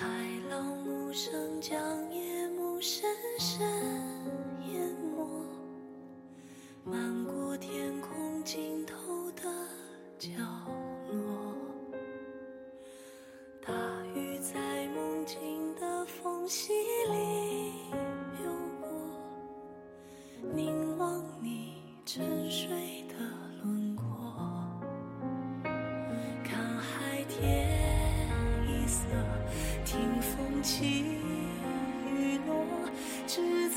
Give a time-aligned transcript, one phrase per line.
[0.00, 0.06] 海
[0.48, 1.76] 浪无声将
[2.14, 3.07] 夜幕深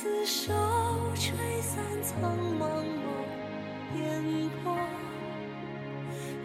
[0.02, 2.66] 吹散苍茫茫
[4.00, 4.76] 烟波。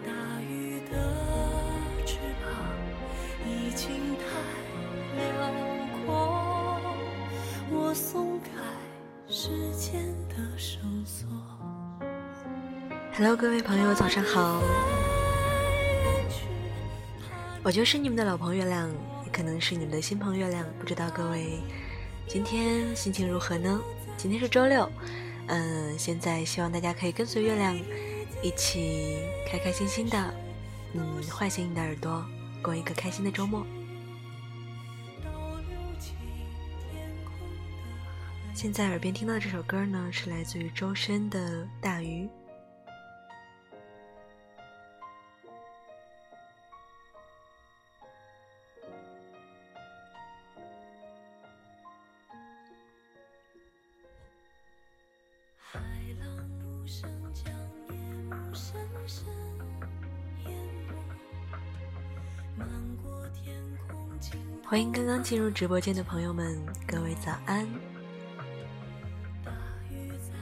[0.05, 0.93] 大雨的
[2.05, 2.53] 翅膀
[3.47, 4.25] 已经太
[5.17, 5.25] 辽
[6.05, 6.79] 阔，
[7.71, 8.49] 我松开
[9.27, 11.27] 时间的绳索。
[13.15, 14.61] Hello，各位朋友，早上好。
[17.63, 18.87] 我就是你们的老朋友月亮，
[19.25, 21.59] 也可能是你们的新朋友月亮，不知道各位
[22.27, 23.81] 今天心情如何呢？
[24.17, 24.91] 今天是周六，
[25.47, 27.73] 嗯，现在希望大家可以跟随月亮
[28.43, 29.19] 一起
[29.49, 30.33] 开开心心的，
[30.93, 32.25] 嗯，唤醒你的耳朵，
[32.61, 33.65] 过一个开心的周末。
[38.53, 42.25] 现在耳边听到的这首歌呢，是来自于周深的《大鱼》。
[64.69, 67.65] 欢迎刚刚进入直播间的朋友们，各位早安。
[69.45, 69.51] 大
[69.89, 70.33] 雨在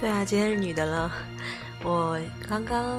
[0.00, 1.10] 对啊，今天是女的了。
[1.82, 2.98] 我刚刚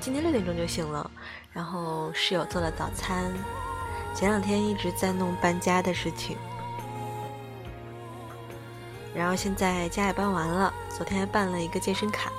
[0.00, 1.10] 今天六点钟就醒了，
[1.52, 3.32] 然后室友做了早餐。
[4.14, 6.36] 前两天一直在弄搬家的事情，
[9.14, 12.30] 然后现在家也搬完了，昨天还办了一个健身卡，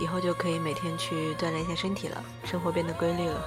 [0.00, 3.40] 以后就可以每天去锻炼一下身体了，生活变得规律了。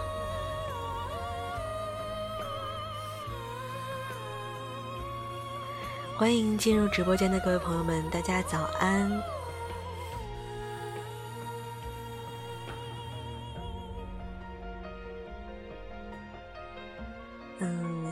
[6.18, 9.35] 欢迎进入直播间的各位朋友们，大家早安。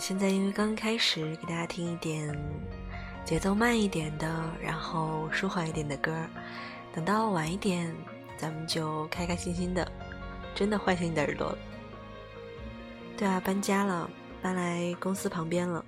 [0.04, 2.38] 现在因为刚开始，给大家听一点
[3.24, 4.28] 节奏慢一点的，
[4.62, 6.14] 然后舒缓一点的歌。
[6.94, 7.96] 等到晚一点，
[8.36, 9.90] 咱们就开开心心的，
[10.54, 11.58] 真的唤醒你的耳朵了。
[13.16, 14.10] 对啊，搬家了，
[14.42, 15.86] 搬来公司旁边了。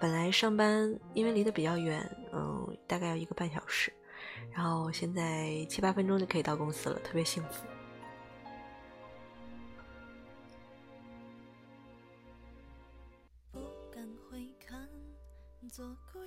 [0.00, 3.92] 本来上班因为离得比较远，嗯，大概要一个半小时，
[4.52, 7.64] 然后现在七八分钟就可以到公司了，特别幸福。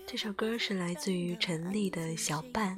[0.08, 2.76] 这首歌是来自于陈粒的《小半》。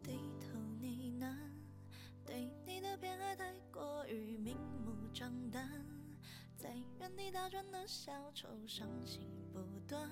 [0.00, 1.36] 低头呢喃，
[2.24, 5.68] 对你的偏爱太过于明目张胆，
[6.56, 9.58] 在原地打转的小丑，伤心不
[9.88, 10.08] 断，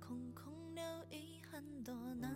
[0.00, 2.34] 空空留遗憾，多难。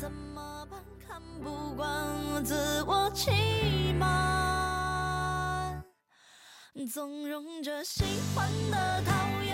[0.00, 0.80] 怎么办？
[1.06, 5.84] 看不惯自我欺瞒，
[6.90, 8.02] 纵容着喜
[8.34, 9.12] 欢的、讨
[9.42, 9.49] 厌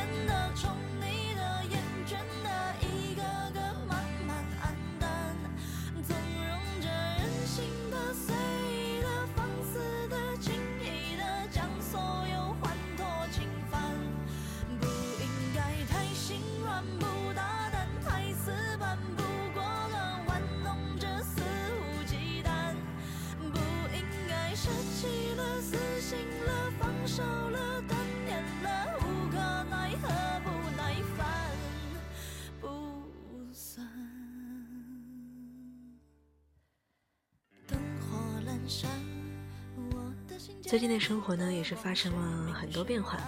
[40.76, 43.18] 最近的生活呢，也是发生了很多变化。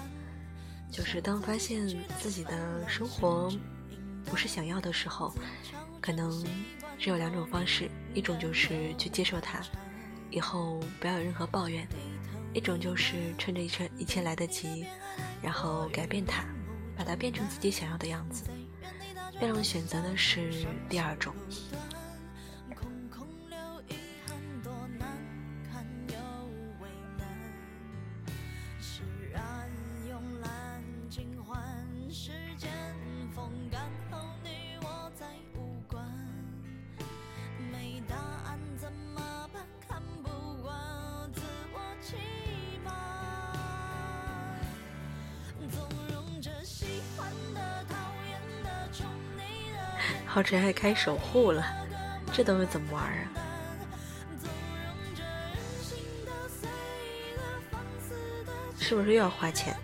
[0.92, 1.88] 就是当发现
[2.20, 3.50] 自己的生活
[4.26, 5.32] 不是想要的时候，
[5.98, 6.30] 可能
[6.98, 9.62] 只有两种方式：一种就是去接受它，
[10.30, 11.86] 以后不要有任何抱怨；
[12.52, 14.84] 一种就是趁着一切一切来得及，
[15.42, 16.44] 然后改变它，
[16.98, 18.44] 把它变成自己想要的样子。
[19.40, 21.34] 让人选择的是第二种。
[50.30, 51.64] 浩辰还开守护了，
[52.32, 53.24] 这东西怎么玩啊？
[58.78, 59.74] 是不是又要花钱？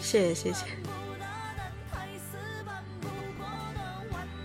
[0.00, 0.64] 谢谢谢谢。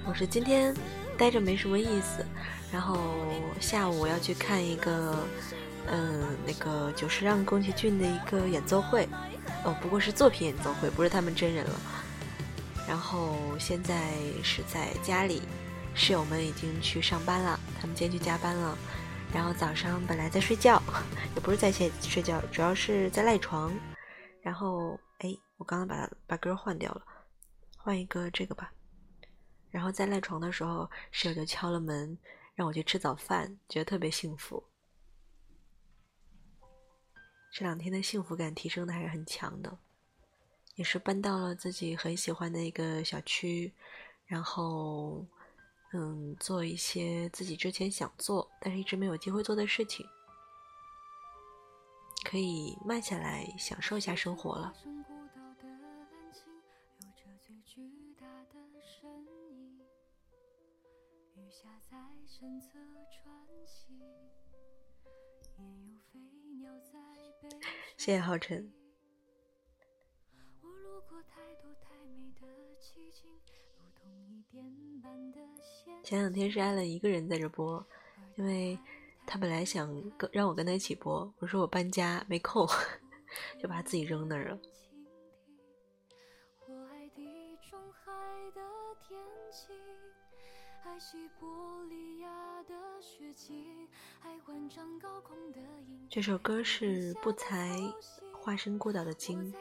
[0.05, 0.75] 我是今天
[1.17, 2.25] 待着没什么意思，
[2.73, 2.97] 然后
[3.61, 5.15] 下午要去看一个，
[5.87, 9.07] 嗯，那个久石让宫崎骏的一个演奏会，
[9.63, 11.79] 哦，不过是作品演奏会，不是他们真人了。
[12.87, 14.11] 然后现在
[14.43, 15.41] 是在家里，
[15.93, 18.77] 室友们已经去上班了，他们今天去加班了。
[19.33, 20.81] 然后早上本来在睡觉，
[21.35, 23.71] 也不是在线睡觉，主要是在赖床。
[24.41, 27.01] 然后哎，我刚刚把把歌换掉了，
[27.77, 28.73] 换一个这个吧。
[29.69, 32.17] 然后在赖床的时候，室友就敲了门，
[32.55, 34.61] 让我去吃早饭，觉得特别幸福。
[37.51, 39.77] 这两天的幸福感提升的还是很强的，
[40.75, 43.73] 也是搬到了自己很喜欢的一个小区，
[44.25, 45.25] 然后。
[45.93, 50.07] 嗯，做一些自己之前想做但是一直没有机会做的事情，
[52.23, 54.73] 可以慢下来享受一下生活了。
[67.97, 68.71] 谢谢浩辰。
[76.03, 77.85] 前两天是艾伦一个人在这播，
[78.35, 78.77] 因为
[79.25, 82.67] 他本来想跟让我跟他一起播，我说我搬家没空，
[83.61, 84.59] 就把他自己扔那儿了。
[96.09, 97.77] 这首歌是不才
[98.33, 99.53] 化身孤岛的鲸。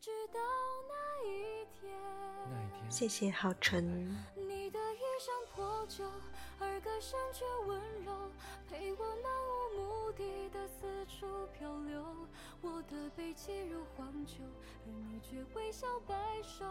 [0.00, 0.40] 直到
[0.88, 1.98] 那一天，
[2.90, 4.14] 谢谢浩辰。
[4.36, 6.04] 你的衣衫破旧，
[6.58, 8.30] 而歌声却温柔，
[8.68, 11.26] 陪我漫无目的的四处
[11.58, 12.04] 漂流。
[12.60, 14.42] 我的背脊如荒丘，
[14.86, 16.64] 而你却微笑摆手，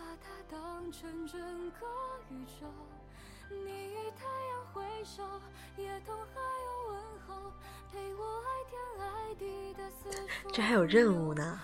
[0.00, 1.38] 把它当成整
[1.72, 1.86] 个
[2.30, 2.66] 宇宙。
[3.50, 5.22] 你与太阳挥手，
[5.76, 7.52] 夜同海鸥问候，
[7.92, 10.48] 陪我爱天爱地的四处。
[10.50, 11.60] 这还有任务呢，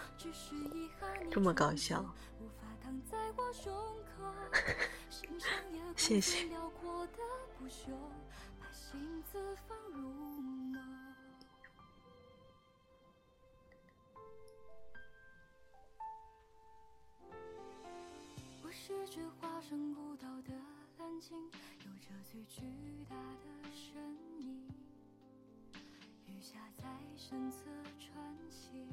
[1.30, 2.04] 这么搞笑。
[5.96, 6.46] 谢谢。
[18.86, 20.54] 是只化身孤岛的
[20.96, 21.36] 蓝鲸。
[22.30, 22.62] 最巨
[23.08, 24.00] 大的身
[24.38, 24.62] 影，
[26.26, 26.84] 鱼虾在
[27.16, 27.64] 身侧
[27.98, 28.16] 穿
[28.48, 28.86] 行，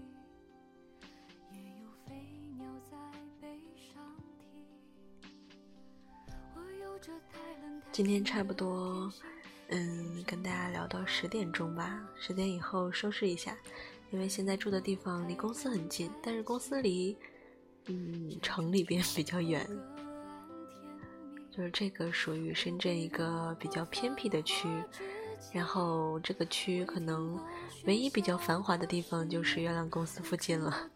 [1.51, 2.15] 也有飞
[2.57, 2.97] 鸟在
[3.39, 4.01] 背上
[4.39, 4.65] 停。
[6.55, 9.11] 我有着太冷太今天差不多，
[9.67, 13.55] 嗯，跟大家聊到十点钟吧，十点以后收拾一下，
[14.09, 17.15] 因为现在住的地方离公司很近，但是公司离
[17.87, 19.67] 嗯城里边比较远，
[21.51, 24.67] 就是这个属于深圳一个比较偏僻的区，
[25.51, 27.39] 然后这个区可能
[27.85, 30.89] 唯一比较繁华的地方就是月亮公司附近了。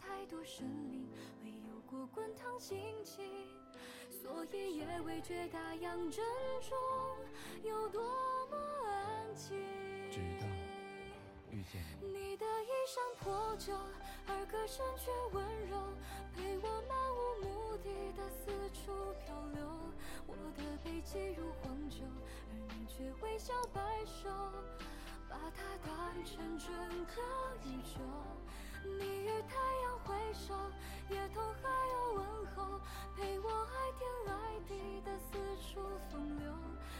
[2.59, 6.23] 所以也未觉大洋正
[6.61, 6.75] 中
[7.63, 8.01] 有多
[8.49, 9.86] 么安静。
[11.71, 12.07] 见你。
[12.07, 13.73] 你的衣衫破旧，
[14.27, 15.77] 而歌声却温柔，
[16.35, 18.91] 陪我漫无目的的四处
[19.25, 19.65] 漂流。
[20.25, 22.03] 我的背脊如黄酒，
[22.51, 24.29] 而你却微笑摆首，
[25.29, 26.67] 把它当成整
[27.05, 27.21] 个
[27.65, 27.99] 宇宙。
[28.83, 30.53] 你与太阳挥手，
[31.09, 32.79] 也同海鸥问候，
[33.15, 36.53] 陪我爱天爱地的四处风流。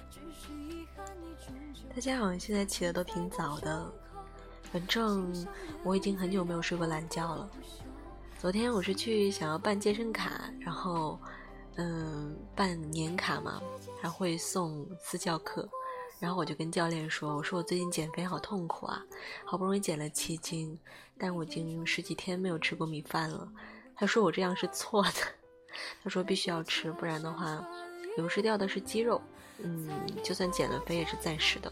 [0.09, 1.81] 只是遗憾你终究。
[1.93, 3.93] 大家好像现在起的都挺早的，
[4.71, 5.47] 反正
[5.83, 7.49] 我已经很久没有睡过懒觉了。
[8.37, 11.19] 昨天我是去想要办健身卡，然后
[11.75, 13.61] 嗯办年卡嘛，
[14.01, 15.67] 还会送私教课。
[16.19, 19.05] 然后我就跟教练说：“我说我最近减肥好痛苦啊，
[19.45, 20.75] 好不容易减了七斤，
[21.15, 23.47] 但我已经十几天没有吃过米饭了。”
[23.95, 25.11] 他说我这样是错的，
[26.03, 27.63] 他说必须要吃，不然的话
[28.15, 29.21] 流失掉的是肌肉，
[29.59, 29.87] 嗯，
[30.23, 31.71] 就算减了肥也是暂时的。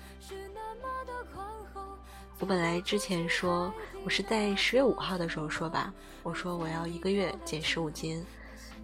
[2.40, 3.74] 我本来之前说
[4.04, 8.26] 我是在十月五号的时候说吧，我说我要一个月减十五斤，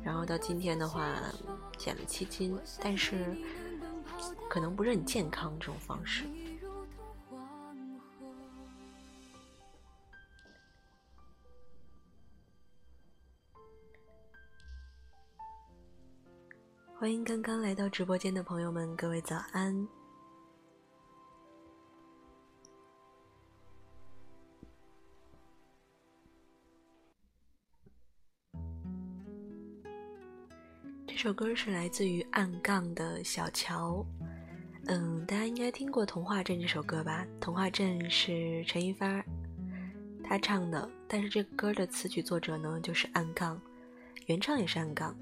[0.03, 1.15] 然后到今天的话
[1.77, 3.37] 减了七斤，但是。
[4.49, 6.25] 可能不是很健康这种方式。
[16.99, 19.87] 欢迎刚刚来到直播间的朋友们，各位早安。
[31.21, 34.03] 这首歌是来自于暗杠的小乔，
[34.87, 37.23] 嗯，大家应该听过《童话镇》这首歌吧？
[37.39, 39.23] 《童话镇》是陈一发
[40.23, 43.61] 他唱的，但是这个歌的词曲作者呢就是暗杠，
[44.25, 45.15] 原唱也是暗杠，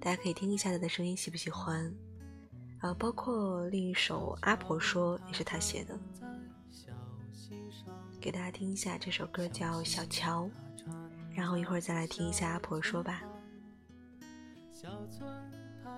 [0.00, 1.88] 大家可以听一下他的声音，喜不喜欢？
[2.80, 5.96] 啊，包括另一首《阿婆说》也是他写的，
[8.20, 10.46] 给大家听一下这首歌叫《小乔》，
[11.32, 13.22] 然后一会儿再来听一下《阿婆说》吧。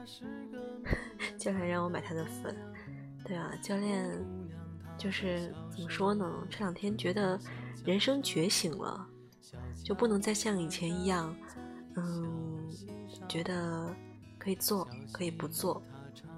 [1.37, 2.57] 教练让我买他的粉，
[3.25, 4.11] 对啊，教练
[4.97, 6.31] 就是怎么说呢？
[6.49, 7.39] 这两天觉得
[7.85, 9.07] 人生觉醒了，
[9.85, 11.35] 就不能再像以前一样，
[11.97, 12.69] 嗯，
[13.29, 13.95] 觉得
[14.39, 15.83] 可以做可以不做，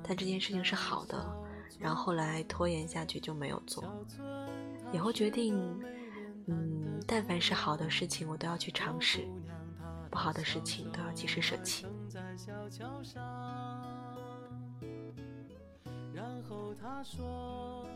[0.02, 1.24] 但这件事情是好的，
[1.78, 3.84] 然后后来拖延下去就没有做。
[4.92, 5.54] 以后决定，
[6.46, 9.26] 嗯，但凡是好的事情，我都要去尝试。
[10.10, 11.86] 不好的事情都要及时舍弃。
[12.18, 13.22] 在小桥上
[16.12, 17.86] 然后他说：“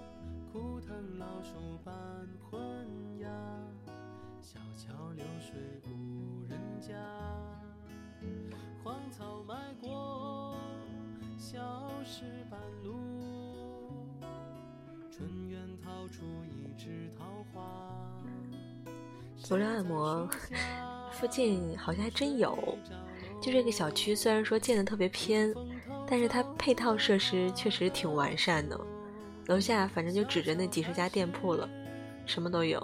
[0.52, 1.92] 枯藤老树半
[2.48, 2.62] 昏
[3.18, 3.28] 鸦，
[4.40, 5.56] 小桥流水
[5.88, 6.94] 无人家。
[8.84, 10.54] 荒草埋过
[11.36, 14.06] 小石板路，
[15.10, 17.98] 春园掏出一枝桃花。”
[19.36, 20.30] 足疗按摩。
[21.10, 22.78] 附近好像还真有，
[23.42, 25.52] 就这个小区虽然说建的特别偏，
[26.06, 28.80] 但是它配套设施确实挺完善的。
[29.46, 31.68] 楼下反正就指着那几十家店铺了，
[32.24, 32.80] 什么都有。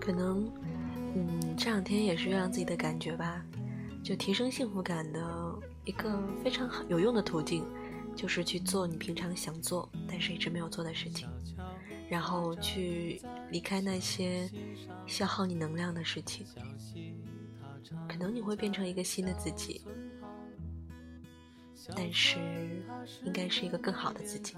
[0.00, 0.48] 可能，
[1.56, 3.42] 这两天也是让自己的感觉吧，
[4.04, 7.64] 就提升幸福感的一个非常好有用的途径，
[8.14, 11.26] 就是去做你平常想做但是一直没有做的事情，
[12.08, 13.20] 然后去
[13.50, 14.48] 离开那些
[15.06, 16.46] 消耗你能量的事情，
[18.08, 19.80] 可能你会变成一个新的自己，
[21.96, 22.38] 但是
[23.24, 24.54] 应该是一个更好的自己。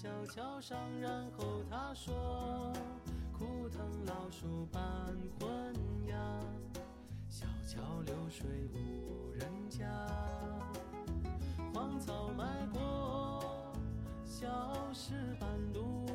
[0.00, 2.72] 小桥上，然后他说
[3.36, 4.80] ：“枯藤老树伴
[5.40, 5.74] 昏
[6.06, 6.16] 鸦，
[7.28, 9.84] 小桥流水无人家。
[11.74, 13.74] 荒草埋过
[14.24, 14.46] 小
[14.94, 16.06] 石板路。”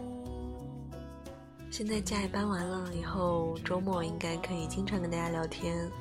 [1.70, 5.92] 现在假也搬完了，以后周末应该可以经常跟大家聊天。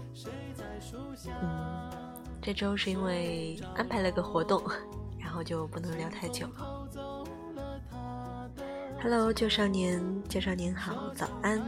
[1.27, 1.91] 嗯，
[2.41, 4.63] 这周是因为安排了个活动，
[5.19, 6.47] 然后就不能聊太久。
[9.03, 11.61] Hello，旧少年，旧少年好，早安。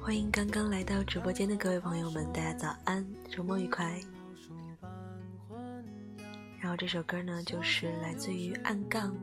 [0.00, 4.00] 欢迎刚刚来到直播间的各位朋友们，大家早安，周末愉快。
[6.58, 9.14] 然后这首歌呢，就是来自于暗杠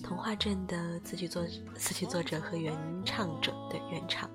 [0.00, 1.44] 童话镇的词曲作
[1.74, 2.72] 词曲作者和原
[3.04, 4.30] 唱者的原唱。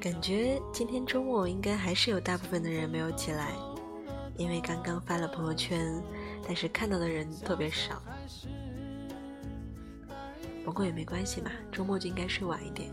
[0.00, 3.52] 感觉今天周末应该还是有大部分的人没有起来，
[4.36, 6.02] 因为刚刚发了朋友圈，
[6.46, 8.02] 但是看到的人特别少。
[10.64, 12.90] 不过也没关系嘛，周末就应该睡晚一点。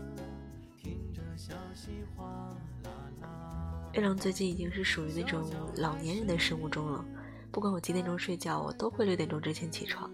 [3.94, 7.04] 月亮最近已经是属于那种老年人的生物钟了，
[7.50, 10.10] 不管我几点钟睡觉，我都会六点钟之前起床。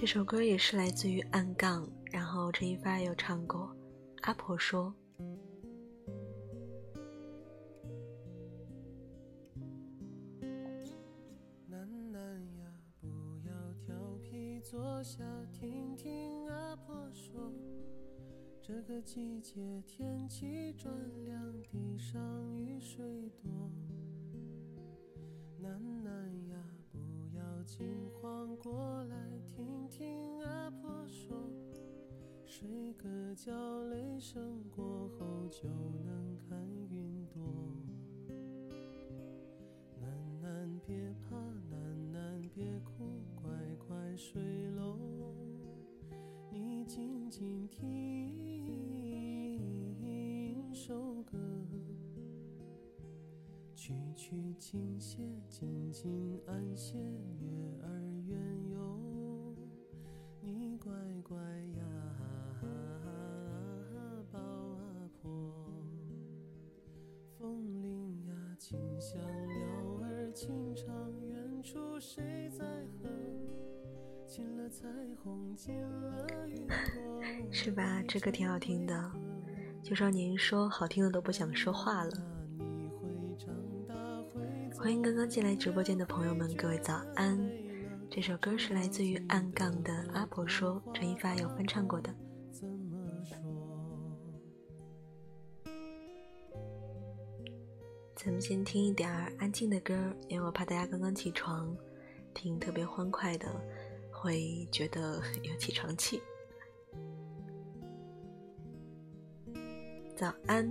[0.00, 3.70] 这首歌也是来自于暗杠，然后陈一发有唱过。
[4.22, 4.94] 阿婆说
[11.68, 12.64] ：“楠楠呀，
[13.02, 13.08] 不
[13.46, 17.52] 要调皮，坐下听听阿婆说。
[18.62, 20.90] 这个季节天气转
[21.26, 22.18] 凉，地上
[22.56, 23.70] 雨水多。
[27.80, 29.16] 要惊慌，过来。”
[29.56, 31.36] 听听阿婆说，
[32.44, 33.52] 睡个觉，
[33.84, 35.68] 雷声过后就
[36.04, 36.58] 能看
[36.90, 37.42] 云朵。
[39.98, 41.36] 楠楠别怕，
[41.70, 43.50] 楠楠别哭，乖
[43.86, 44.98] 乖睡喽。
[46.50, 48.19] 你静静听
[54.30, 55.16] 曲曲轻些，
[55.48, 56.96] 静静安歇，
[57.40, 57.48] 月
[57.82, 58.38] 儿圆
[58.70, 59.56] 哟。
[60.78, 60.92] 乖
[61.24, 61.36] 乖
[61.76, 61.82] 呀，
[64.30, 65.30] 抱阿婆。
[67.36, 69.66] 风铃呀，轻响，鸟
[70.04, 70.86] 儿轻唱，
[71.26, 73.08] 远处谁在和？
[74.26, 74.88] 进了彩
[75.22, 76.76] 虹，进了云朵。
[77.50, 78.00] 是吧？
[78.06, 79.12] 这歌挺好听的。
[79.82, 82.12] 就说您说好听的都不想说话了。
[84.82, 87.38] 欢迎刚刚进来直播间的朋友们，各位早安。
[88.10, 92.10] 这首歌是来自于暗杠的阿婆说，陈一发有翻唱过的。
[98.16, 99.94] 咱们先听一点安静的歌，
[100.28, 101.76] 因为我怕大家刚刚起床，
[102.32, 103.46] 听特别欢快的，
[104.10, 106.22] 会觉得有起床气。
[110.16, 110.66] 早安。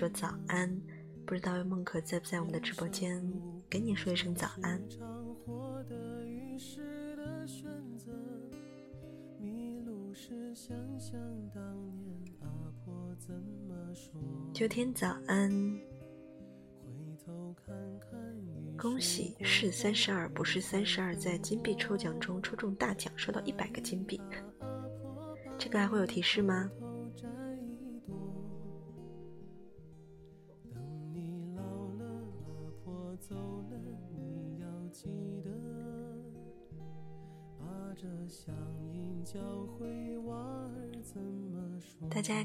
[0.00, 0.80] 说早安，
[1.26, 3.22] 不知道梦可在不在我们的直播间，
[3.68, 4.80] 给你说一声早安。
[14.54, 15.50] 秋天早安。
[18.78, 24.18] 恭喜是三十二，不是三十二，在金币抽奖中抽中大奖，收到一百个金币。
[25.58, 26.70] 这个还会有提示吗？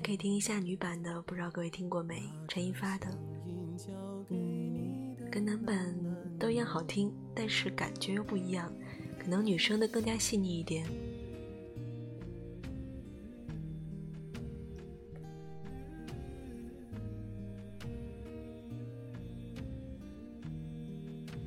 [0.05, 2.21] 可以听一下女版的，不知道各位听过没？
[2.47, 3.07] 陈一发的，
[4.29, 5.95] 嗯，跟男版
[6.37, 8.71] 都一样好听，但是感觉又不一样，
[9.17, 10.85] 可能女生的更加细腻一点。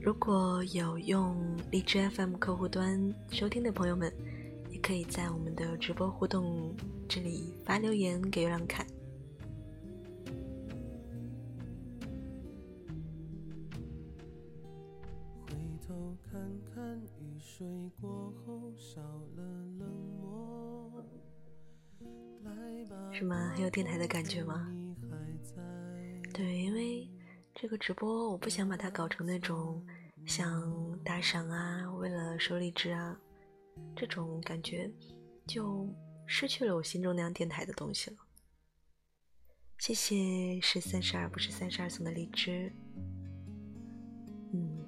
[0.01, 1.37] 如果有用
[1.71, 4.12] 荔枝 FM 客户端收听的朋友们，
[4.88, 6.74] 可以在我们的直播互动
[7.07, 8.87] 这里发留言给月亮看。
[23.12, 23.37] 什么？
[23.55, 24.72] 很有电台的感觉吗？
[26.33, 27.07] 对，因为
[27.55, 29.85] 这个直播我不想把它搞成那种
[30.24, 33.20] 像打赏啊，为了收荔枝啊。
[33.97, 34.91] 这种感觉，
[35.47, 35.88] 就
[36.27, 38.17] 失去了我心中那样电台的东西了。
[39.79, 42.73] 谢谢是三十二不是三十二送的荔枝。
[44.53, 44.85] 嗯，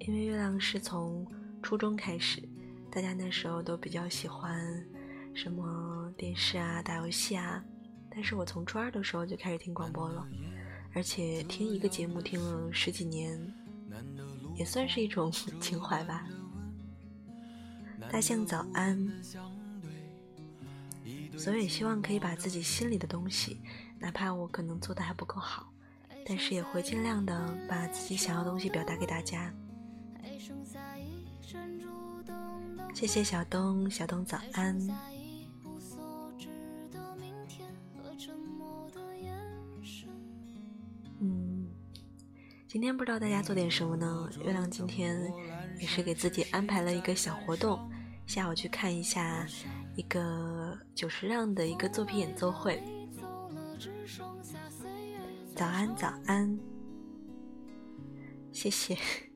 [0.00, 1.26] 因为月亮是从
[1.62, 2.42] 初中开始，
[2.90, 4.86] 大家那时候都比较喜欢
[5.34, 7.64] 什么电视啊、打游戏啊。
[8.10, 10.28] 但是我从初二的时候就开始听广播了，
[10.94, 13.40] 而且听一个节目听了十几年，
[14.56, 16.26] 也算是一种 情怀吧。
[18.10, 19.08] 大象早安，
[21.36, 23.60] 所以希望可以把自己心里的东西，
[23.98, 25.72] 哪怕我可能做的还不够好，
[26.26, 29.52] 但是也会尽量的把自己想要的东西表达给大家。
[32.94, 34.76] 谢谢小东，小东早安。
[42.66, 44.28] 今天不知道大家做点什么呢？
[44.44, 45.32] 月亮今天
[45.80, 47.90] 也是给自己安排了一个小活动，
[48.28, 49.46] 下午去看一下
[49.96, 52.82] 一个久石让的一个作品演奏会。
[55.56, 56.58] 早安，早安，
[58.52, 58.94] 谢谢。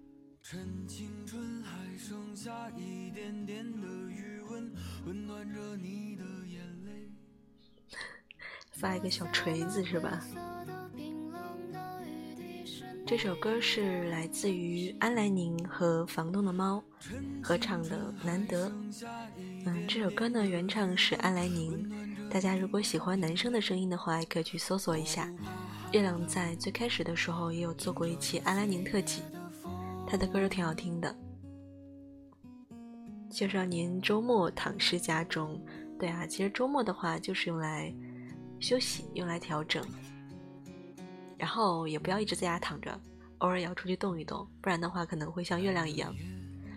[8.72, 10.22] 发一个小锤子是吧？
[13.04, 16.82] 这首歌是来自于安来宁和房东的猫
[17.42, 18.70] 合唱的《难得》。
[19.66, 21.90] 嗯，这首歌呢原唱是安来宁。
[22.30, 25.30] 大家如果喜欢男生的声音的话，也可以去搜索一下。
[25.92, 29.22] 月亮在最开始的时候也有做过一期安来宁特辑，
[30.06, 31.14] 他的歌都挺好听的。
[33.30, 35.60] 就是要您周末躺尸家中。
[35.98, 37.94] 对啊，其实周末的话就是用来
[38.58, 39.84] 休息，用来调整。
[41.42, 42.96] 然后也不要一直在家躺着，
[43.38, 46.14] 偶尔也要出去动一动，不然的话可能会像月亮一样，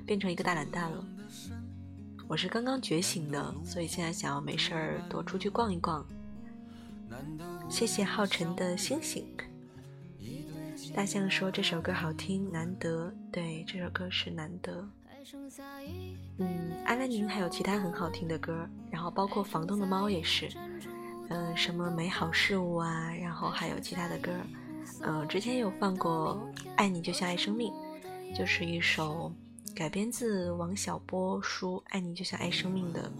[0.08, 1.06] 变成一个大懒蛋了。
[2.28, 6.04] 我是刚刚觉醒的，所以现在想要没事儿多出去逛一逛。
[7.70, 9.24] 谢谢浩辰的星星。
[10.96, 13.14] 大象说这首歌好听，难得。
[13.32, 14.90] 对，这首歌是难得。
[16.40, 20.50] 嗯，安来宁还有其他很好听的歌，然后包括房东的猫也是。
[21.30, 24.32] 嗯，什么美好事物啊，然后还有其他的歌，
[25.02, 27.74] 嗯，之前有放过《爱你就像爱生命》，
[28.38, 29.32] 就是一首
[29.76, 33.12] 改编自王小波书《爱你就像爱生命》的，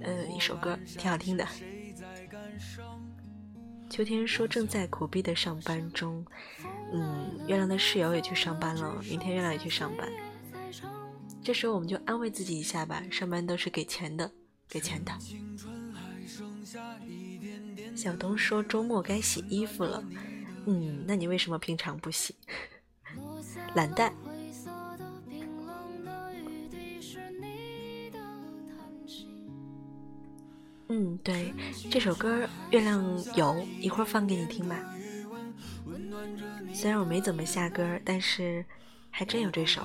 [0.00, 1.46] 呃，一首歌，挺好听的。
[3.90, 6.24] 秋天说正在苦逼的上班中，
[6.92, 10.08] 嗯，月亮的室友也去上班了，明天月亮也去上班，
[11.42, 14.30] 这时候我们就安慰自己一下吧，上班都是给钱的，
[14.68, 15.12] 给钱的。
[17.96, 20.02] 小东说周末该洗衣服了，
[20.66, 22.34] 嗯，那你为什么平常不洗？
[23.74, 24.12] 懒蛋。
[30.90, 31.52] 嗯，对，
[31.90, 33.02] 这首歌月亮
[33.34, 34.76] 有一会儿放给你听吧。
[36.72, 38.64] 虽然我没怎么下歌，但是
[39.10, 39.82] 还真有这首。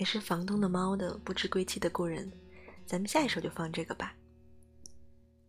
[0.00, 2.32] 也是房东的猫的不知归期的故人，
[2.86, 4.14] 咱们下一首就放这个吧。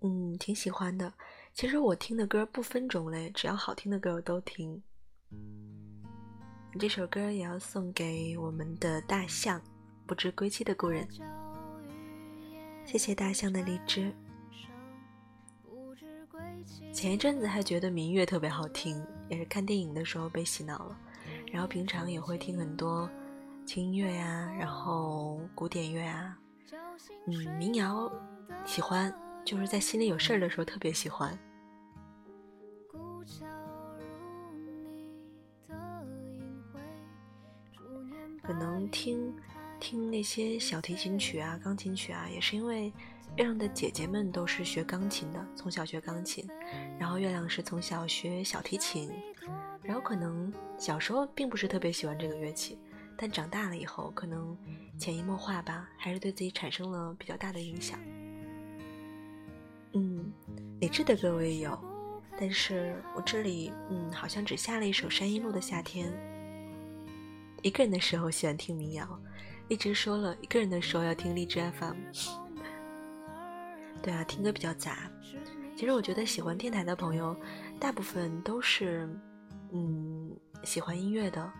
[0.02, 1.14] 嗯，挺喜欢的。
[1.54, 4.84] 其实我听的歌不分种类，只要好听的歌我都听。
[6.78, 9.62] 这首歌也要送给我们的大象，
[10.06, 11.08] 不知归期的故人。
[12.84, 14.14] 谢谢大象的荔枝。
[16.92, 20.98] 前一阵子还觉得民乐特别好听，也是看电影的时候被洗脑了，
[21.54, 23.10] 然后平常也会听很多。
[23.66, 26.38] 轻音乐呀，然后古典乐啊，
[27.28, 28.12] 嗯，民谣
[28.66, 29.14] 喜欢，
[29.46, 31.38] 就是在心里有事儿的时候特别喜欢。
[38.44, 39.34] 可能听
[39.80, 42.88] 听那些小提琴曲啊、钢琴曲啊，也是因为
[43.38, 46.46] 月亮的姐姐们都是学钢琴的，从小学钢琴，
[47.00, 49.10] 然后月亮是从小学小提琴，
[49.82, 52.78] 然后可能小时候并不是特别喜欢这个乐器。
[53.22, 54.58] 但长大了以后，可能
[54.98, 58.00] 潜移默化吧，还是对自己产生了比较大的影响。
[59.94, 60.34] 嗯，
[60.80, 61.80] 理智的歌我也有，
[62.40, 66.12] 但是我这里嗯，好像只下了一首山阴路的夏天。
[67.62, 69.08] 一个人的时候喜欢听民谣，
[69.68, 71.98] 一直说了一个人的时候要听荔枝 FM。
[74.02, 75.12] 对啊，听歌比较杂。
[75.76, 77.36] 其实我觉得喜欢电台的朋友，
[77.80, 79.08] 大部分都是
[79.72, 81.52] 嗯喜欢音乐的，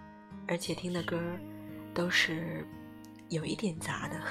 [0.48, 1.22] 而且听的歌
[1.94, 2.66] 都是
[3.30, 4.22] 有一点杂的。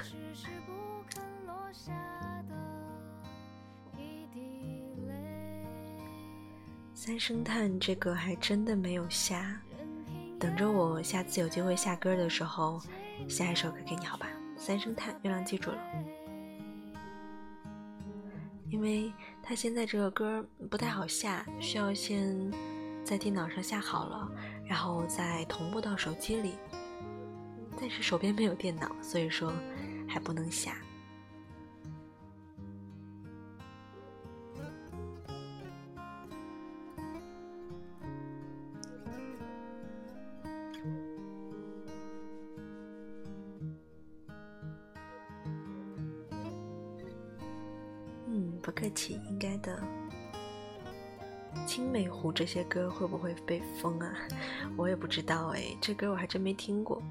[6.93, 9.59] 三声叹这个还真的没有下，
[10.39, 12.79] 等着我下次有机会下歌的时候，
[13.27, 14.27] 下一首歌给你好吧？
[14.57, 15.79] 三声叹，月亮记住了，
[18.69, 19.11] 因为
[19.43, 22.53] 他现在这个歌不太好下，需要先
[23.03, 24.31] 在电脑上下好了，
[24.67, 26.53] 然后再同步到手机里，
[27.81, 29.53] 但是手边没有电脑，所以说
[30.07, 30.77] 还不能下。
[48.63, 49.83] 不客气，应该的。
[51.67, 54.15] 青梅湖这些歌会不会被封啊？
[54.77, 57.03] 我也不知道哎，这歌我还真没听过。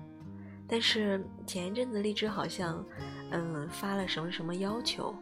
[0.69, 2.86] 但是前一阵子荔枝好像，
[3.32, 5.15] 嗯，发了什么什么要求，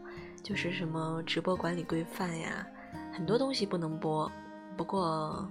[0.43, 2.67] 就是什么直播管理规范呀，
[3.13, 4.29] 很多东西不能播。
[4.75, 5.49] 不过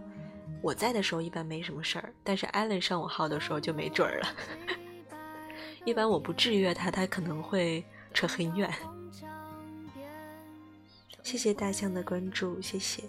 [0.62, 4.28] 我在的时候一般没什么事儿，但是艾伦上我号的时候就没准儿了。
[5.84, 8.72] 一般我不制约他，他可能会扯很远。
[11.22, 13.02] 谢谢大象的关注，谢谢。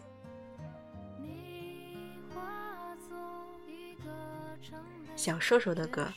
[5.15, 6.07] 小瘦瘦的歌，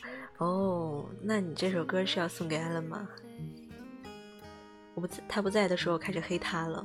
[0.41, 3.07] 哦，那你这首歌是要送给艾伦吗？
[4.95, 6.83] 我不在他不在的时候开始黑他了。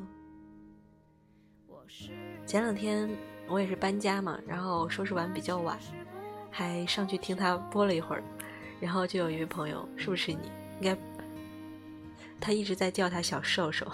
[2.44, 3.08] 前两天
[3.48, 5.78] 我也是搬家嘛，然后收拾完比较晚，
[6.50, 8.22] 还上去听他播了一会儿，
[8.78, 10.50] 然后就有一位朋友，是不是你？
[10.82, 10.98] 应该，
[12.38, 13.90] 他一直在叫他小瘦瘦。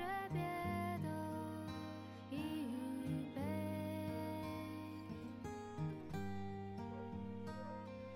[0.00, 0.40] 诀别
[1.02, 1.08] 的
[2.30, 2.34] 一
[3.34, 3.38] 杯，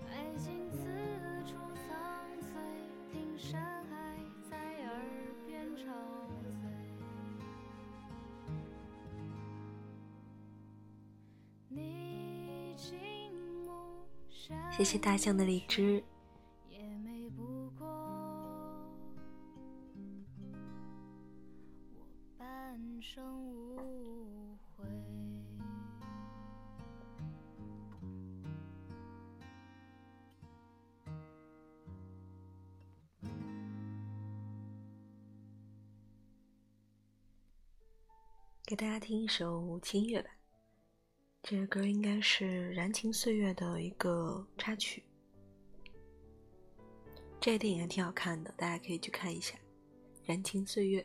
[0.09, 0.79] 爱情四
[1.45, 1.53] 处
[1.87, 1.93] 苍
[14.71, 16.03] 谢谢大象的荔枝。
[39.05, 40.31] 听一首《轻音乐》吧。
[41.43, 45.03] 这首歌应该是《燃情岁月》的一个插曲。
[47.39, 49.55] 这个电影还挺好看的，大家可以去看一下
[50.23, 51.03] 《燃情岁月》。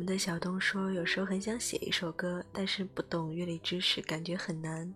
[0.00, 4.90] 我们的小东说，有时候很想写一首歌，但是不懂乐理知识，感觉很难。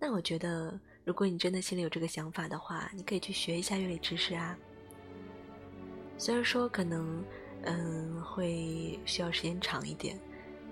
[0.00, 4.56] 那我觉得，如果你真的心里有这个想法的话，你可以去学一下乐理知识啊。
[6.16, 7.22] 虽然说可能，
[7.64, 10.18] 嗯，会需要时间长一点，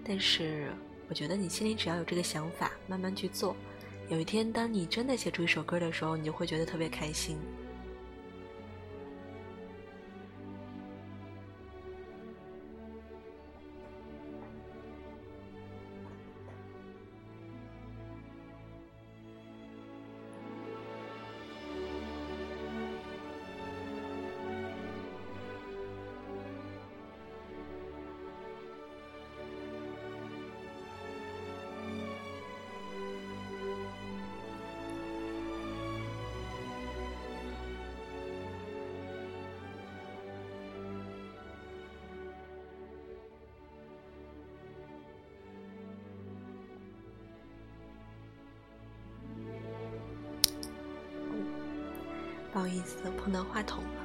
[0.02, 0.72] 但是
[1.10, 3.54] 我觉得你心里只要有这个想法，慢慢去做，
[4.08, 7.36] 有一天当你真的写出一首歌的时候，你就会觉得特别开心。
[53.10, 54.00] 不好意思，碰到话筒了。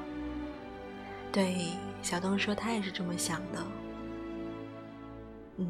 [1.32, 1.56] 对，
[2.02, 3.66] 小东说他也是这么想的。
[5.58, 5.68] 嗯，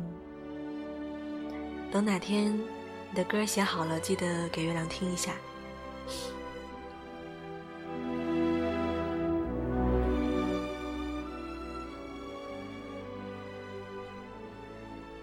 [1.92, 5.34] 等哪天你的歌写好了，记得给月亮听一下。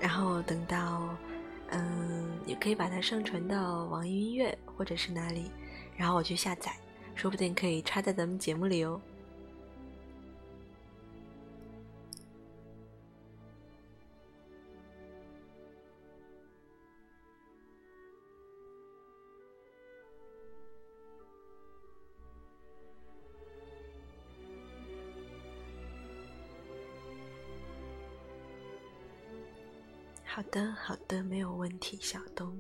[0.01, 1.09] 然后等到，
[1.71, 5.51] 嗯，你可以把它上传到网易音乐或者是哪里，
[5.97, 6.73] 然后我去下载，
[7.19, 9.01] 说不定可以插在咱们节目里哦。
[30.25, 32.57] 好的，好的，没有问题，小东。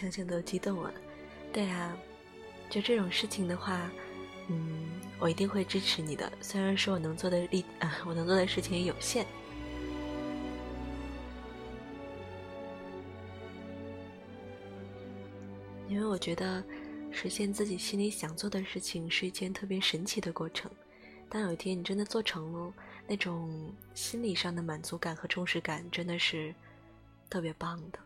[0.00, 0.90] 想想都激动了，
[1.52, 1.94] 对啊。
[2.70, 3.90] 就这种事情的话，
[4.48, 6.32] 嗯，我一定会支持你的。
[6.40, 9.26] 虽然说我能做的力啊，我能做的事情也有限，
[15.88, 16.64] 因为我觉得
[17.10, 20.70] 实现自己心里想做的事情是一件特别神奇的过程。
[21.28, 22.72] 当有一天你真的做成了，
[23.06, 26.54] 那种心理上的满足感和充实感真的是
[27.28, 27.98] 特别棒的。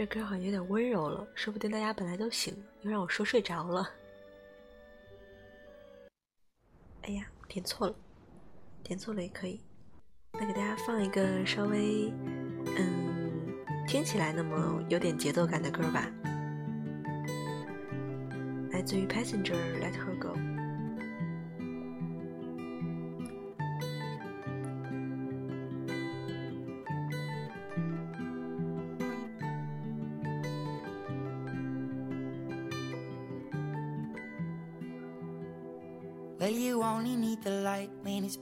[0.00, 3.86] 这歌好像有点温柔了，说不定大家本来都醒了，又让我说睡着了。
[7.02, 7.94] 哎呀，点错了，
[8.82, 9.60] 点错了也可以。
[10.32, 12.10] 那给大家放一个稍微，
[12.78, 13.54] 嗯，
[13.86, 16.10] 听起来那么有点节奏感的歌吧，
[18.72, 20.49] 来自于 Passenger Let Her Go。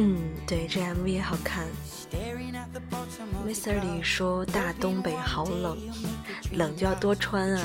[0.00, 1.66] 嗯，对，这 MV 也好看。
[3.44, 5.76] Mr 李说大东北好冷，
[6.52, 7.64] 冷就要多穿啊。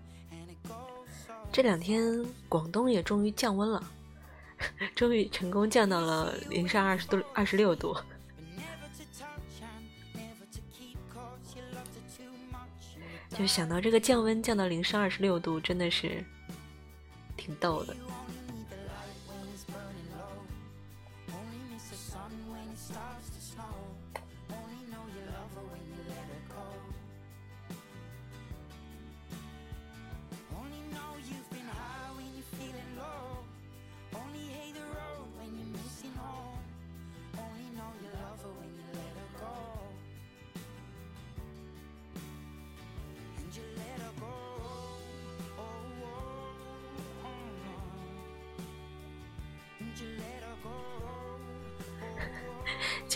[1.51, 3.83] 这两天广东也终于降温了，
[4.95, 7.95] 终于成功降到了零上二十度、二十六度。
[13.29, 16.23] 就想到这个降温降到零上二十六度，真的是
[17.35, 17.95] 挺逗的。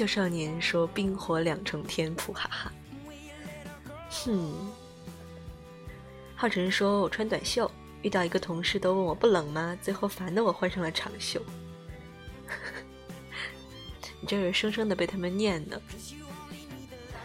[0.05, 2.71] 旧少年说冰火两重天，普哈哈。
[4.11, 4.53] 哼。
[6.35, 7.69] 浩辰说我穿短袖，
[8.03, 9.75] 遇到一个同事都问我不冷吗？
[9.81, 11.41] 最后烦的我换上了长袖。
[14.21, 15.81] 你这是生生的被他们念的。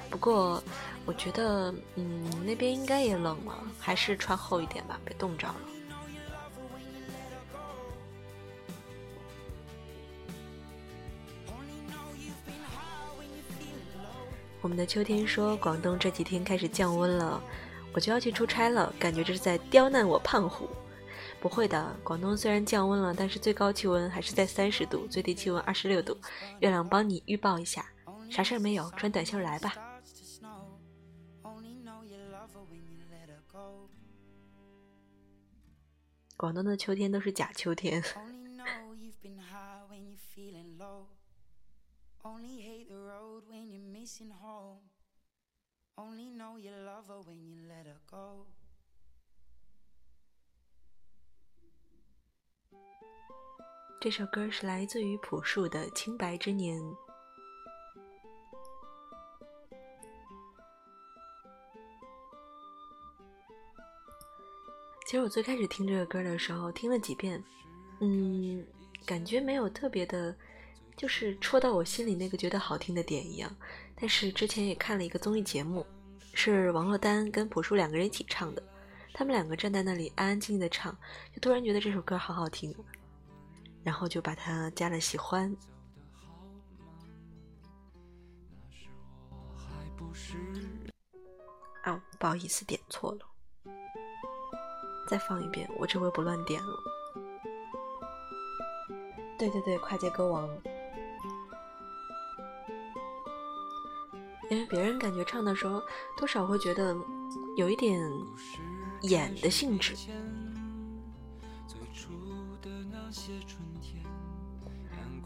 [0.09, 0.65] 不过
[1.05, 5.61] 我觉得，嗯，那边应该也冷了，还是穿厚一点吧，别冻着了。
[14.63, 17.43] 我们的秋天说，广东这几天开始降温了，
[17.95, 20.69] 我就要去出差了，感觉这是在刁难我胖虎。
[21.41, 26.15] 不会的，广东虽然降温了，但是最高气温还是在三十度，最低气温二十六度。
[26.61, 27.87] 月亮帮你预报一下，
[28.31, 29.75] 啥事儿没有，穿短袖来吧。
[36.37, 38.03] 广东的秋天都是假秋天。
[42.25, 44.91] only hate the road when you're missing home.
[45.97, 48.47] Only know you love her when you let her go.
[54.01, 56.81] 这首歌是来自于朴树的清白之年。
[65.07, 67.43] 其实我最开始听这个歌的时候听了几遍
[68.01, 68.65] 嗯
[69.05, 70.33] 感觉没有特别的
[71.01, 73.51] 就是戳到我心里那个觉得好听的点一样。
[73.95, 75.87] 但是之前也看了一个综艺节目，
[76.35, 78.63] 是王珞丹跟朴树两个人一起唱的，
[79.15, 80.95] 他们两个站在那里安安静静的唱，
[81.33, 82.75] 就突然觉得这首歌好好听。
[83.83, 85.57] 然后就把它加了喜欢。
[91.83, 93.21] 啊，不好意思，点错了，
[95.09, 96.79] 再放一遍，我这回不乱点了。
[99.39, 100.47] 对对对，跨界歌王，
[104.51, 105.81] 因为别人感觉唱的时候，
[106.17, 106.95] 多少会觉得
[107.57, 108.01] 有一点
[109.03, 109.95] 演的性质。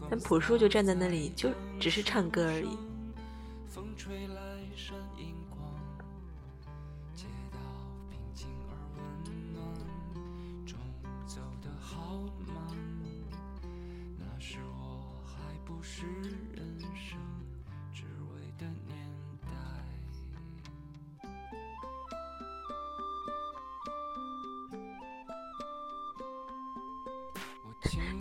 [0.07, 1.49] 但朴树就站在那里，就
[1.79, 2.77] 只是唱歌而已。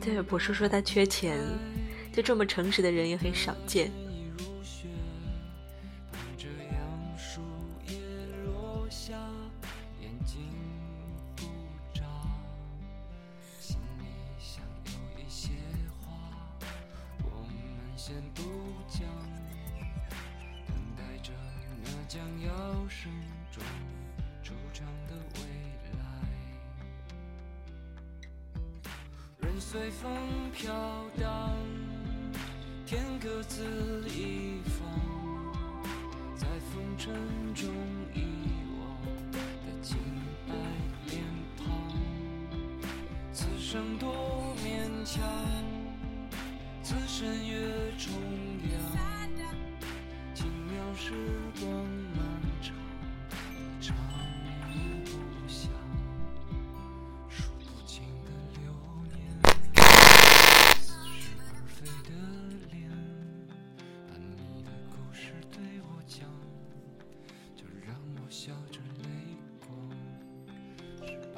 [0.05, 1.41] 对，朴树说他缺钱，
[2.13, 3.91] 就这么诚实的人也很少见。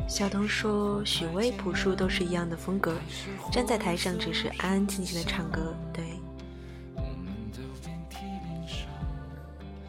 [0.09, 2.97] 小童说：“许巍、朴树都是一样的风格，
[3.53, 6.05] 站在台上只是安安静静的唱歌，对，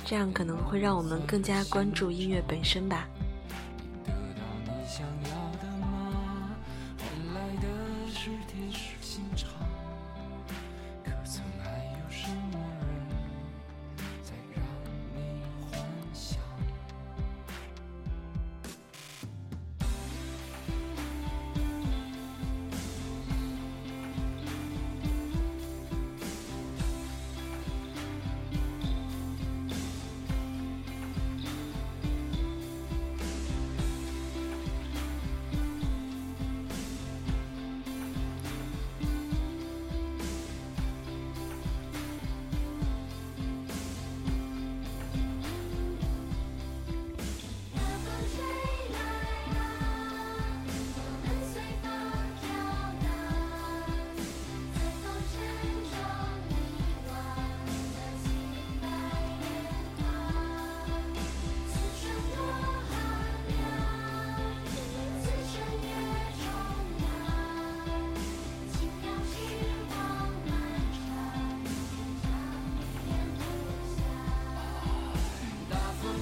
[0.04, 3.08] 这样可能会让我们更加关注音乐本身吧。”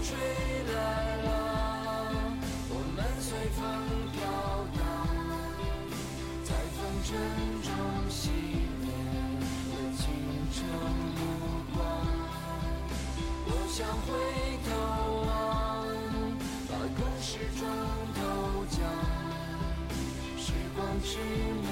[0.08, 0.14] 吹
[0.72, 0.78] 来
[1.24, 1.28] 了，
[2.70, 3.28] 我们随
[3.58, 3.60] 风
[4.14, 4.22] 飘
[4.78, 4.80] 荡，
[6.43, 7.10] 在风尘
[7.64, 7.68] 中
[8.08, 8.30] 熄
[8.82, 8.86] 灭
[9.72, 10.03] 了清
[10.53, 10.56] 澈
[11.18, 11.20] 目
[11.74, 11.76] 光。
[13.47, 14.08] 我想回
[14.70, 14.70] 头
[15.26, 15.28] 望，
[16.70, 17.28] 把故事
[17.58, 17.66] 从
[18.14, 18.22] 头
[18.70, 18.78] 讲，
[20.38, 21.18] 时光迟
[21.64, 21.68] 暮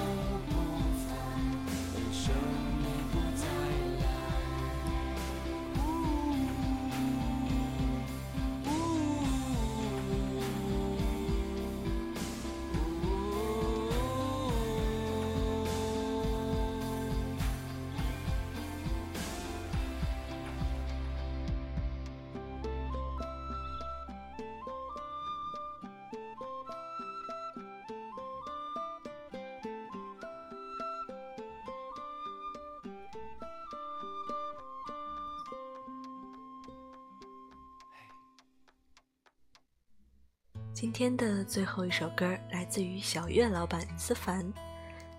[40.83, 44.45] 今天的最后一首歌来自于小月老板思凡。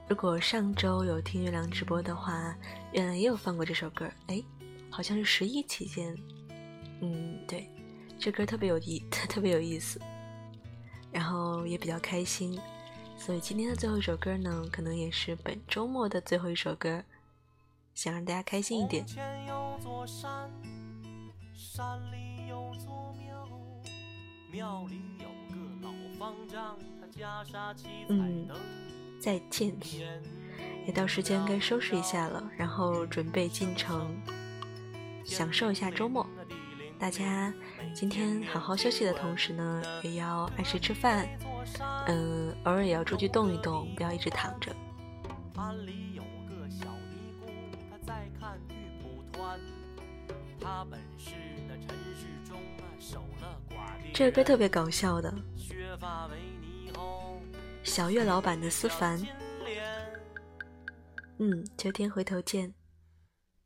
[0.07, 2.55] 如果上周有听月亮直播的话，
[2.93, 4.07] 月亮也有放过这首歌。
[4.27, 4.45] 哎，
[4.91, 6.15] 好像是十一期间。
[7.01, 7.67] 嗯，对，
[8.19, 9.99] 这歌特别有意， 特别有意思，
[11.11, 12.61] 然后也比较开心。
[13.17, 17.03] 所以今天的最后一首歌呢，可能也是本周末的最后一首歌，
[17.95, 19.03] 想让大家开心一点。
[21.57, 23.49] 山里有座庙，
[24.53, 25.25] 庙里有
[25.85, 28.57] 个老方丈，他家杀七彩嗯灯。
[29.20, 29.74] 再见，
[30.87, 34.11] 也到时间该收拾一下了，然后准备进城，
[35.24, 36.26] 享受一下周末。
[36.99, 37.53] 大家
[37.95, 41.28] 今天好好休息的同时呢，也要按时吃饭，
[42.07, 44.74] 嗯，偶尔也要出去动一动，不要一直躺着。
[54.12, 55.35] 这个歌特别搞笑的，
[57.84, 59.20] 小月老板的思凡，
[61.38, 62.72] 嗯，秋天回头见。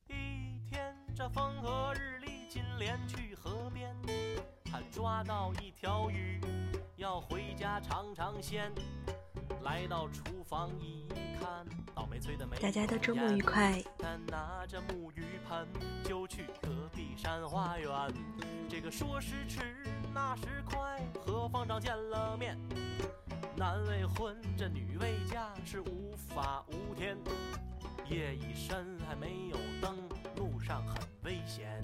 [0.09, 0.13] 一
[0.71, 3.97] 天，这风和日丽，金莲去河边，
[4.65, 6.41] 他抓到一条鱼，
[6.97, 8.71] 要回家尝尝鲜。
[9.63, 11.07] 来到厨房一
[11.41, 15.67] 看，倒霉催的没大家都周末愉快，他拿着木鱼盆
[16.05, 17.91] 就去隔壁山花园。
[18.69, 19.61] 这个说时迟，
[20.15, 22.59] 那时快，和方丈见了面。
[23.57, 27.17] 男未婚，这女未嫁，是无法无天。
[28.09, 29.97] 夜已深，还没有灯，
[30.37, 31.83] 路上很危险。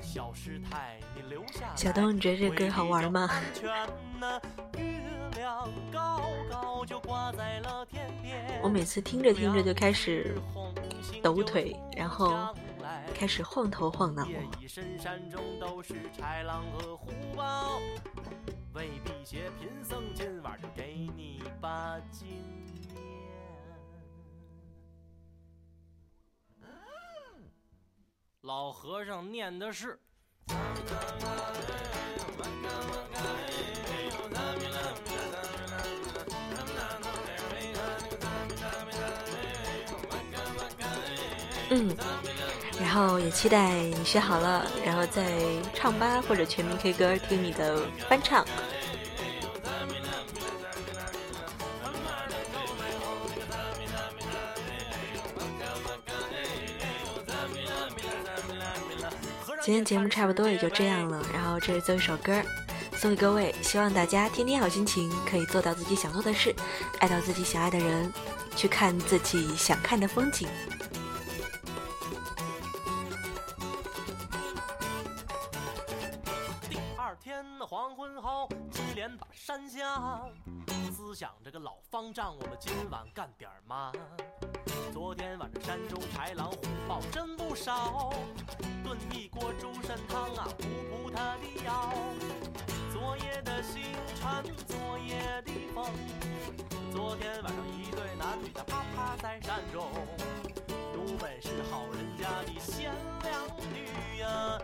[0.00, 1.74] 小师太，你留下。
[1.76, 3.28] 小东，你觉得这歌好玩吗？
[5.92, 8.60] 高高就挂在了天边。
[8.62, 10.36] 我每次听着听着就开始
[11.22, 12.54] 抖腿，然后
[13.14, 14.26] 开始晃头晃脑。
[14.98, 17.80] 山中都是豺狼和虎豹，
[18.74, 22.28] 为辟邪贫僧今晚就给你把金
[22.88, 23.00] 念。
[28.42, 29.98] 老和尚念的是。
[41.74, 41.96] 嗯，
[42.78, 45.24] 然后也期待你学好了，然后在
[45.72, 48.44] 唱吧或者全民 K 歌听你的翻唱。
[59.64, 62.42] 今天节目差不多也就这样了，然后这是最后一首歌，
[62.96, 66.52] 送给各位，希望大家天天好心情，可以做到自己想做的事，
[66.98, 68.12] 爱到自己想爱的人，
[68.56, 70.48] 去看自己想看的风景。
[79.02, 80.22] 金莲把山下，
[80.92, 83.90] 思想这个老方丈，我们今晚干点嘛？
[84.92, 88.12] 昨天晚上山中豺狼虎豹真不少，
[88.84, 91.92] 炖一锅猪参汤啊，补补他的腰。
[92.92, 93.82] 昨夜的星
[94.14, 95.84] 辰，昨夜的风，
[96.92, 99.90] 昨天晚上一对男女的啪啪在山中，
[100.94, 102.92] 有本是好人家的贤
[103.24, 104.60] 良女呀。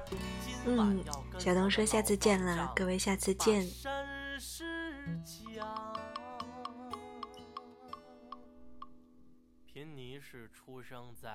[0.64, 3.66] 今晚嗯要跟小东说下次见了各位下次见
[10.68, 11.30] 出生在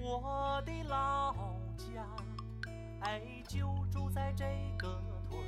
[0.00, 1.34] 我的老
[1.76, 2.06] 家，
[3.02, 4.46] 哎，就住在这
[4.78, 4.98] 个
[5.28, 5.44] 屯儿。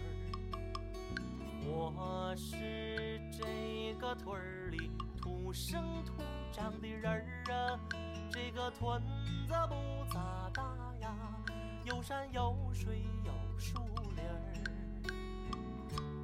[1.65, 7.81] 我是这个屯儿里土生土长的人儿啊，
[8.31, 9.01] 这个屯
[9.49, 11.17] 子不咋大呀，
[11.83, 13.79] 有山有水有树
[14.15, 14.53] 林儿，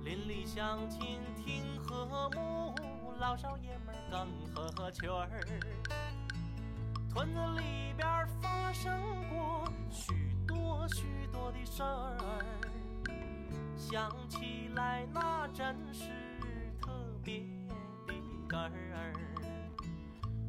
[0.05, 2.75] 邻里乡亲挺和睦，
[3.21, 5.29] 老少爷们儿更合群儿。
[7.13, 8.99] 屯子里边儿发生
[9.29, 12.17] 过许多许多的事儿，
[13.77, 16.07] 想起来那真是
[16.81, 16.91] 特
[17.23, 17.41] 别
[18.07, 18.15] 的
[18.49, 19.13] 哏儿。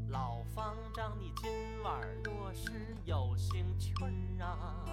[0.08, 1.52] 老方丈，你今
[1.84, 4.86] 晚若是有兴趣儿啊，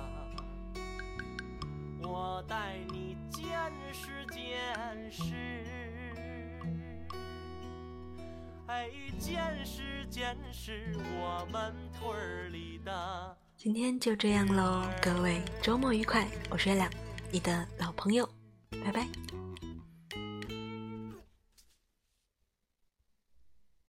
[2.03, 3.47] 我带你见
[3.93, 5.78] 识见识，
[8.69, 13.37] 哎，见识见识我们屯儿里的。
[13.57, 16.29] 今天就这样喽，各位周末愉快！
[16.51, 16.91] 我是月亮，
[17.33, 18.29] 你的老朋友，
[18.85, 19.09] 拜拜。